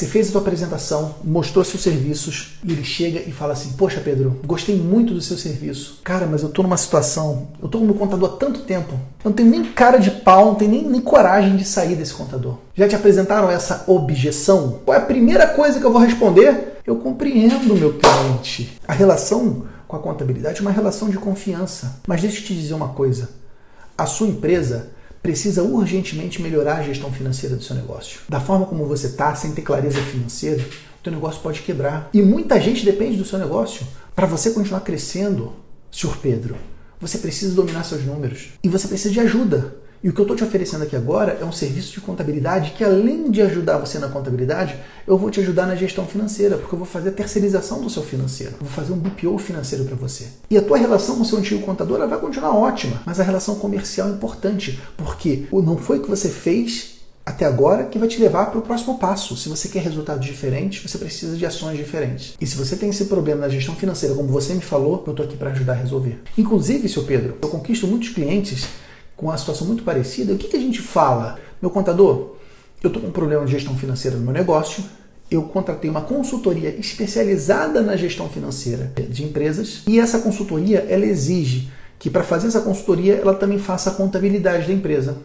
Você 0.00 0.06
fez 0.06 0.28
a 0.28 0.32
sua 0.32 0.40
apresentação, 0.40 1.16
mostrou 1.22 1.62
seus 1.62 1.82
serviços 1.82 2.58
e 2.64 2.72
ele 2.72 2.82
chega 2.82 3.20
e 3.20 3.30
fala 3.30 3.52
assim: 3.52 3.72
Poxa, 3.72 4.00
Pedro, 4.02 4.40
gostei 4.46 4.74
muito 4.74 5.12
do 5.12 5.20
seu 5.20 5.36
serviço. 5.36 6.00
Cara, 6.02 6.26
mas 6.26 6.42
eu 6.42 6.48
tô 6.48 6.62
numa 6.62 6.78
situação, 6.78 7.48
eu 7.62 7.68
tô 7.68 7.80
meu 7.80 7.92
contador 7.92 8.30
há 8.30 8.36
tanto 8.38 8.60
tempo, 8.60 8.94
eu 8.94 9.28
não 9.28 9.32
tenho 9.32 9.50
nem 9.50 9.62
cara 9.62 9.98
de 9.98 10.10
pau, 10.10 10.46
não 10.46 10.54
tenho 10.54 10.70
nem, 10.70 10.88
nem 10.88 11.02
coragem 11.02 11.54
de 11.54 11.66
sair 11.66 11.96
desse 11.96 12.14
contador. 12.14 12.56
Já 12.74 12.88
te 12.88 12.96
apresentaram 12.96 13.50
essa 13.50 13.84
objeção? 13.86 14.80
Qual 14.86 14.96
é 14.96 15.02
a 15.02 15.04
primeira 15.04 15.46
coisa 15.48 15.78
que 15.78 15.84
eu 15.84 15.92
vou 15.92 16.00
responder? 16.00 16.78
Eu 16.86 16.96
compreendo, 16.96 17.76
meu 17.76 17.98
cliente. 17.98 18.78
A 18.88 18.94
relação 18.94 19.66
com 19.86 19.96
a 19.96 20.00
contabilidade 20.00 20.60
é 20.60 20.62
uma 20.62 20.70
relação 20.70 21.10
de 21.10 21.18
confiança. 21.18 22.00
Mas 22.08 22.22
deixa 22.22 22.38
eu 22.38 22.44
te 22.44 22.54
dizer 22.54 22.72
uma 22.72 22.88
coisa: 22.88 23.28
a 23.98 24.06
sua 24.06 24.28
empresa 24.28 24.92
precisa 25.22 25.62
urgentemente 25.62 26.40
melhorar 26.40 26.78
a 26.78 26.82
gestão 26.82 27.12
financeira 27.12 27.56
do 27.56 27.62
seu 27.62 27.76
negócio. 27.76 28.20
Da 28.28 28.40
forma 28.40 28.66
como 28.66 28.86
você 28.86 29.06
está, 29.06 29.34
sem 29.34 29.52
ter 29.52 29.62
clareza 29.62 30.00
financeira, 30.00 30.62
o 30.62 31.02
teu 31.02 31.12
negócio 31.12 31.40
pode 31.40 31.60
quebrar. 31.60 32.08
E 32.12 32.22
muita 32.22 32.60
gente 32.60 32.84
depende 32.84 33.16
do 33.16 33.24
seu 33.24 33.38
negócio. 33.38 33.86
Para 34.14 34.26
você 34.26 34.50
continuar 34.50 34.80
crescendo, 34.80 35.54
senhor 35.90 36.16
Pedro, 36.18 36.56
você 37.00 37.18
precisa 37.18 37.54
dominar 37.54 37.84
seus 37.84 38.04
números. 38.04 38.50
E 38.62 38.68
você 38.68 38.86
precisa 38.86 39.12
de 39.12 39.20
ajuda. 39.20 39.76
E 40.02 40.08
o 40.08 40.14
que 40.14 40.18
eu 40.18 40.22
estou 40.22 40.34
te 40.34 40.42
oferecendo 40.42 40.82
aqui 40.82 40.96
agora 40.96 41.36
é 41.38 41.44
um 41.44 41.52
serviço 41.52 41.92
de 41.92 42.00
contabilidade 42.00 42.70
que, 42.70 42.82
além 42.82 43.30
de 43.30 43.42
ajudar 43.42 43.76
você 43.76 43.98
na 43.98 44.08
contabilidade, 44.08 44.74
eu 45.06 45.18
vou 45.18 45.30
te 45.30 45.40
ajudar 45.40 45.66
na 45.66 45.74
gestão 45.74 46.06
financeira, 46.06 46.56
porque 46.56 46.74
eu 46.74 46.78
vou 46.78 46.88
fazer 46.88 47.10
a 47.10 47.12
terceirização 47.12 47.82
do 47.82 47.90
seu 47.90 48.02
financeiro. 48.02 48.54
Eu 48.54 48.64
vou 48.64 48.70
fazer 48.70 48.94
um 48.94 48.96
BPO 48.96 49.36
financeiro 49.36 49.84
para 49.84 49.96
você. 49.96 50.28
E 50.48 50.56
a 50.56 50.62
tua 50.62 50.78
relação 50.78 51.16
com 51.16 51.22
o 51.22 51.24
seu 51.26 51.38
antigo 51.38 51.60
contador 51.66 52.08
vai 52.08 52.18
continuar 52.18 52.56
ótima, 52.56 53.02
mas 53.04 53.20
a 53.20 53.22
relação 53.22 53.56
comercial 53.56 54.08
é 54.08 54.12
importante, 54.12 54.80
porque 54.96 55.44
não 55.52 55.76
foi 55.76 55.98
o 55.98 56.02
que 56.02 56.08
você 56.08 56.30
fez 56.30 57.00
até 57.26 57.44
agora 57.44 57.84
que 57.84 57.98
vai 57.98 58.08
te 58.08 58.18
levar 58.18 58.46
para 58.46 58.58
o 58.58 58.62
próximo 58.62 58.98
passo. 58.98 59.36
Se 59.36 59.50
você 59.50 59.68
quer 59.68 59.82
resultados 59.82 60.24
diferentes, 60.24 60.90
você 60.90 60.96
precisa 60.96 61.36
de 61.36 61.44
ações 61.44 61.76
diferentes. 61.76 62.34
E 62.40 62.46
se 62.46 62.56
você 62.56 62.74
tem 62.74 62.88
esse 62.88 63.04
problema 63.04 63.42
na 63.42 63.48
gestão 63.50 63.76
financeira, 63.76 64.14
como 64.14 64.28
você 64.28 64.54
me 64.54 64.62
falou, 64.62 65.04
eu 65.06 65.10
estou 65.10 65.26
aqui 65.26 65.36
para 65.36 65.50
ajudar 65.50 65.74
a 65.74 65.76
resolver. 65.76 66.22
Inclusive, 66.38 66.88
seu 66.88 67.04
Pedro, 67.04 67.36
eu 67.42 67.48
conquisto 67.50 67.86
muitos 67.86 68.08
clientes 68.08 68.66
com 69.20 69.26
uma 69.26 69.36
situação 69.36 69.66
muito 69.66 69.82
parecida, 69.82 70.32
o 70.32 70.38
que, 70.38 70.48
que 70.48 70.56
a 70.56 70.60
gente 70.60 70.80
fala? 70.80 71.38
Meu 71.60 71.70
contador, 71.70 72.36
eu 72.82 72.88
estou 72.88 73.02
com 73.02 73.08
um 73.08 73.12
problema 73.12 73.44
de 73.44 73.52
gestão 73.52 73.76
financeira 73.76 74.16
no 74.16 74.24
meu 74.24 74.32
negócio, 74.32 74.82
eu 75.30 75.42
contratei 75.42 75.90
uma 75.90 76.00
consultoria 76.00 76.70
especializada 76.70 77.82
na 77.82 77.96
gestão 77.96 78.30
financeira 78.30 78.90
de 79.10 79.22
empresas 79.22 79.82
e 79.86 80.00
essa 80.00 80.20
consultoria 80.20 80.86
ela 80.88 81.04
exige 81.04 81.70
que 81.98 82.08
para 82.08 82.24
fazer 82.24 82.48
essa 82.48 82.62
consultoria 82.62 83.16
ela 83.16 83.34
também 83.34 83.58
faça 83.58 83.90
a 83.90 83.92
contabilidade 83.92 84.66
da 84.66 84.72
empresa. 84.72 85.18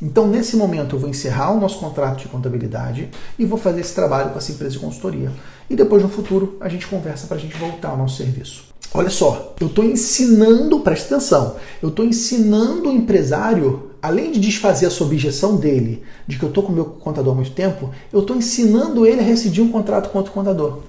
Então, 0.00 0.26
nesse 0.28 0.56
momento, 0.56 0.96
eu 0.96 1.00
vou 1.00 1.10
encerrar 1.10 1.52
o 1.52 1.60
nosso 1.60 1.78
contrato 1.78 2.20
de 2.20 2.28
contabilidade 2.28 3.08
e 3.38 3.44
vou 3.44 3.58
fazer 3.58 3.80
esse 3.80 3.94
trabalho 3.94 4.30
com 4.30 4.38
essa 4.38 4.50
empresa 4.50 4.72
de 4.72 4.78
consultoria. 4.78 5.30
E 5.68 5.76
depois, 5.76 6.02
no 6.02 6.08
futuro, 6.08 6.56
a 6.60 6.68
gente 6.68 6.86
conversa 6.86 7.26
para 7.26 7.36
a 7.36 7.40
gente 7.40 7.56
voltar 7.56 7.90
ao 7.90 7.96
nosso 7.96 8.16
serviço. 8.16 8.72
Olha 8.94 9.08
só, 9.08 9.54
eu 9.58 9.68
estou 9.68 9.84
ensinando, 9.84 10.80
presta 10.80 11.14
atenção, 11.14 11.56
eu 11.82 11.88
estou 11.88 12.04
ensinando 12.04 12.90
o 12.90 12.92
empresário, 12.92 13.90
além 14.02 14.30
de 14.30 14.38
desfazer 14.38 14.84
essa 14.84 15.02
objeção 15.02 15.56
dele, 15.56 16.02
de 16.26 16.38
que 16.38 16.44
eu 16.44 16.50
estou 16.50 16.62
com 16.62 16.72
o 16.72 16.74
meu 16.74 16.84
contador 16.84 17.32
há 17.32 17.36
muito 17.36 17.52
tempo, 17.52 17.90
eu 18.12 18.20
estou 18.20 18.36
ensinando 18.36 19.06
ele 19.06 19.20
a 19.20 19.24
rescindir 19.24 19.64
um 19.64 19.72
contrato 19.72 20.10
com 20.10 20.18
outro 20.18 20.32
contador. 20.32 20.80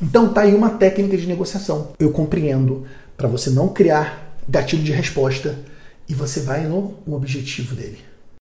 Então 0.00 0.32
tá 0.32 0.42
aí 0.42 0.54
uma 0.54 0.70
técnica 0.70 1.16
de 1.16 1.26
negociação. 1.26 1.88
Eu 1.98 2.10
compreendo 2.10 2.84
para 3.16 3.28
você 3.28 3.48
não 3.48 3.68
criar 3.68 4.36
gatilho 4.46 4.82
de 4.82 4.92
resposta 4.92 5.58
e 6.06 6.14
você 6.14 6.40
vai 6.40 6.66
no 6.66 6.94
objetivo 7.06 7.74
dele. 7.74 7.98